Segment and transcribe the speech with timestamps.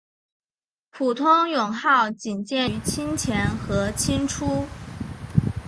[0.89, 4.65] 普通勇号仅见于清前和清初。